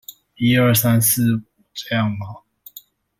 [0.37, 1.41] 一二三四五，
[1.73, 2.41] 這樣嗎？